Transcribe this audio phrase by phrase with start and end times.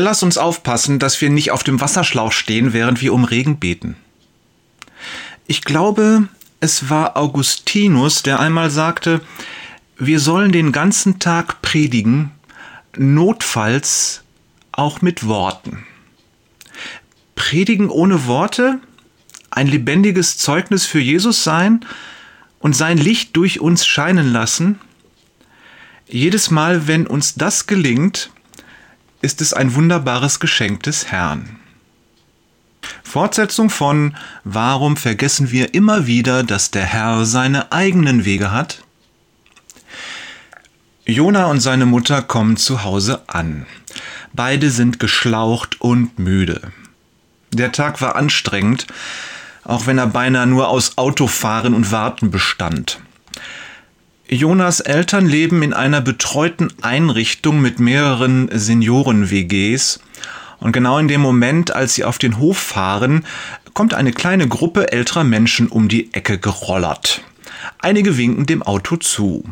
[0.00, 3.96] Lass uns aufpassen, dass wir nicht auf dem Wasserschlauch stehen, während wir um Regen beten.
[5.46, 6.26] Ich glaube,
[6.58, 9.20] es war Augustinus, der einmal sagte,
[9.98, 12.30] wir sollen den ganzen Tag predigen,
[12.96, 14.22] notfalls
[14.72, 15.84] auch mit Worten.
[17.34, 18.80] Predigen ohne Worte,
[19.50, 21.84] ein lebendiges Zeugnis für Jesus sein
[22.58, 24.78] und sein Licht durch uns scheinen lassen.
[26.08, 28.30] Jedes Mal, wenn uns das gelingt,
[29.20, 31.60] ist es ein wunderbares Geschenk des Herrn.
[33.02, 38.82] Fortsetzung von Warum vergessen wir immer wieder, dass der Herr seine eigenen Wege hat?
[41.04, 43.66] Jona und seine Mutter kommen zu Hause an.
[44.32, 46.72] Beide sind geschlaucht und müde.
[47.52, 48.86] Der Tag war anstrengend,
[49.64, 53.00] auch wenn er beinahe nur aus Autofahren und Warten bestand.
[54.32, 59.98] Jonas Eltern leben in einer betreuten Einrichtung mit mehreren Senioren-WGs
[60.60, 63.26] und genau in dem Moment, als sie auf den Hof fahren,
[63.74, 67.24] kommt eine kleine Gruppe älterer Menschen um die Ecke gerollert.
[67.80, 69.42] Einige winken dem Auto zu.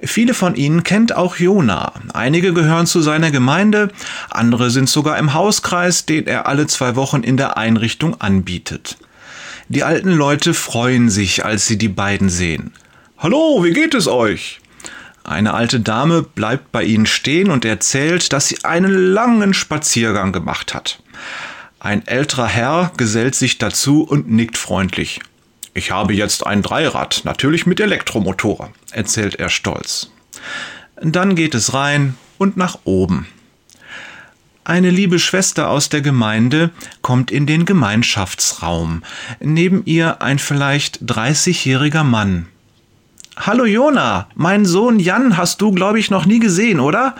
[0.00, 1.94] Viele von ihnen kennt auch Jona.
[2.12, 3.88] Einige gehören zu seiner Gemeinde,
[4.28, 8.98] andere sind sogar im Hauskreis, den er alle zwei Wochen in der Einrichtung anbietet.
[9.68, 12.74] Die alten Leute freuen sich, als sie die beiden sehen.
[13.20, 14.60] Hallo, wie geht es euch?
[15.24, 20.72] Eine alte Dame bleibt bei ihnen stehen und erzählt, dass sie einen langen Spaziergang gemacht
[20.72, 21.02] hat.
[21.80, 25.18] Ein älterer Herr gesellt sich dazu und nickt freundlich.
[25.74, 30.12] Ich habe jetzt ein Dreirad, natürlich mit Elektromotor, erzählt er stolz.
[31.02, 33.26] Dann geht es rein und nach oben.
[34.62, 36.70] Eine liebe Schwester aus der Gemeinde
[37.02, 39.02] kommt in den Gemeinschaftsraum.
[39.40, 42.46] Neben ihr ein vielleicht 30-jähriger Mann.
[43.40, 47.14] Hallo Jona, mein Sohn Jan hast du, glaube ich, noch nie gesehen, oder?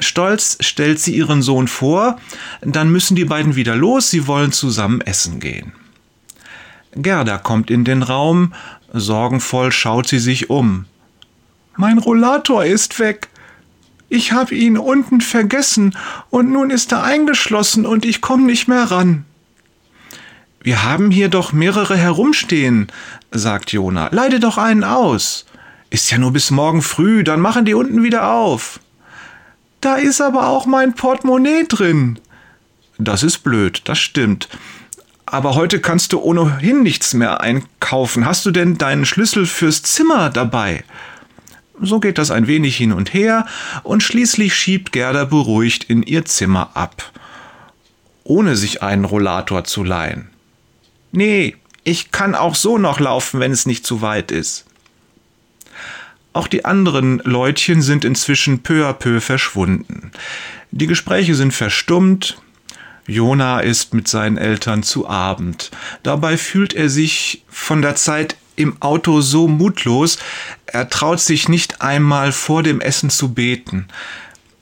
[0.00, 2.18] Stolz stellt sie ihren Sohn vor,
[2.62, 5.72] dann müssen die beiden wieder los, sie wollen zusammen essen gehen.
[6.96, 8.54] Gerda kommt in den Raum,
[8.92, 10.86] sorgenvoll schaut sie sich um.
[11.76, 13.28] Mein Rollator ist weg.
[14.08, 15.96] Ich habe ihn unten vergessen
[16.28, 19.24] und nun ist er eingeschlossen und ich komme nicht mehr ran.
[20.66, 22.88] Wir haben hier doch mehrere herumstehen,
[23.30, 24.08] sagt Jona.
[24.10, 25.46] Leide doch einen aus.
[25.90, 28.80] Ist ja nur bis morgen früh, dann machen die unten wieder auf.
[29.80, 32.18] Da ist aber auch mein Portemonnaie drin.
[32.98, 34.48] Das ist blöd, das stimmt.
[35.24, 38.26] Aber heute kannst du ohnehin nichts mehr einkaufen.
[38.26, 40.82] Hast du denn deinen Schlüssel fürs Zimmer dabei?
[41.80, 43.46] So geht das ein wenig hin und her,
[43.84, 47.12] und schließlich schiebt Gerda beruhigt in ihr Zimmer ab,
[48.24, 50.30] ohne sich einen Rollator zu leihen.
[51.12, 54.64] Nee, ich kann auch so noch laufen, wenn es nicht zu weit ist.
[56.32, 60.10] Auch die anderen Leutchen sind inzwischen peu à peu verschwunden.
[60.70, 62.36] Die Gespräche sind verstummt.
[63.06, 65.70] Jona ist mit seinen Eltern zu Abend.
[66.02, 70.18] Dabei fühlt er sich von der Zeit im Auto so mutlos,
[70.66, 73.86] er traut sich nicht einmal vor dem Essen zu beten.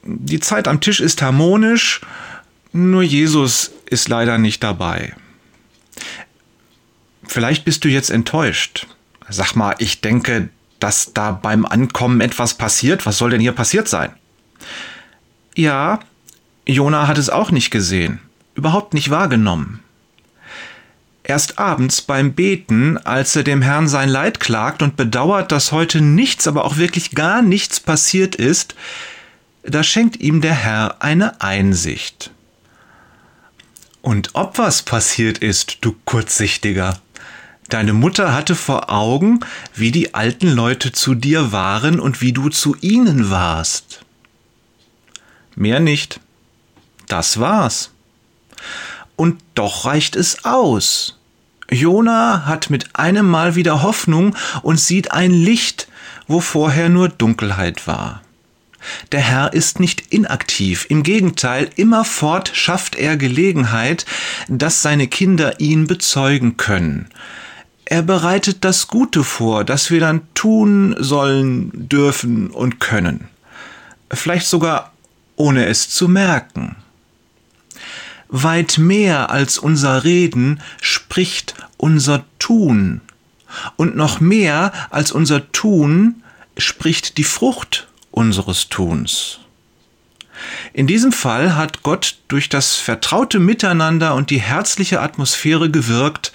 [0.05, 2.03] Die Zeit am Tisch ist harmonisch,
[2.73, 5.15] nur Jesus ist leider nicht dabei.
[7.27, 8.87] Vielleicht bist du jetzt enttäuscht.
[9.29, 10.49] Sag mal, ich denke,
[10.81, 13.07] dass da beim Ankommen etwas passiert.
[13.07, 14.13] Was soll denn hier passiert sein?
[15.55, 16.01] Ja,
[16.67, 18.21] Jona hat es auch nicht gesehen,
[18.55, 19.81] überhaupt nicht wahrgenommen.
[21.23, 26.03] Erst abends beim Beten, als er dem Herrn sein Leid klagt und bedauert, dass heute
[26.03, 28.75] nichts, aber auch wirklich gar nichts passiert ist,
[29.63, 32.31] da schenkt ihm der Herr eine Einsicht.
[34.03, 37.01] Und ob was passiert ist, du Kurzsichtiger,
[37.69, 39.41] Deine Mutter hatte vor Augen,
[39.75, 44.05] wie die alten Leute zu dir waren und wie du zu ihnen warst.
[45.57, 46.21] Mehr nicht.
[47.09, 47.91] Das war's.
[49.17, 51.19] Und doch reicht es aus.
[51.71, 55.89] Jona hat mit einem Mal wieder Hoffnung und sieht ein Licht,
[56.27, 58.23] wo vorher nur Dunkelheit war.
[59.13, 64.05] Der Herr ist nicht inaktiv, im Gegenteil, immerfort schafft er Gelegenheit,
[64.49, 67.09] dass seine Kinder ihn bezeugen können
[67.87, 73.29] er bereitet das Gute vor, das wir dann tun sollen, dürfen und können.
[74.11, 74.93] Vielleicht sogar
[75.37, 76.77] ohne es zu merken.
[78.29, 83.01] Weit mehr als unser Reden spricht unser Tun.
[83.77, 86.23] Und noch mehr als unser Tun
[86.57, 89.41] spricht die Frucht unseres Tuns.
[90.73, 96.33] In diesem Fall hat Gott durch das vertraute Miteinander und die herzliche Atmosphäre gewirkt,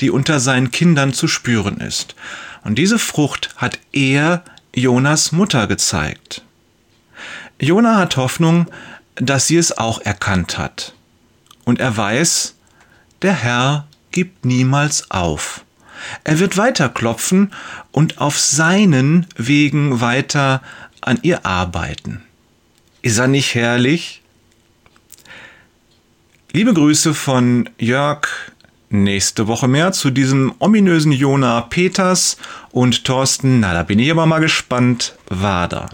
[0.00, 2.14] die unter seinen Kindern zu spüren ist.
[2.64, 4.44] Und diese Frucht hat er
[4.74, 6.42] Jonas Mutter gezeigt.
[7.60, 8.66] Jona hat Hoffnung,
[9.14, 10.94] dass sie es auch erkannt hat.
[11.64, 12.54] Und er weiß,
[13.22, 15.64] der Herr gibt niemals auf.
[16.24, 17.52] Er wird weiter klopfen
[17.90, 20.62] und auf seinen Wegen weiter
[21.00, 22.22] an ihr arbeiten.
[23.02, 24.22] Ist er nicht herrlich?
[26.52, 28.26] Liebe Grüße von Jörg.
[28.88, 32.36] Nächste Woche mehr zu diesem ominösen Jona Peters
[32.70, 33.60] und Thorsten.
[33.60, 35.16] Na, da bin ich aber mal gespannt.
[35.28, 35.88] Da.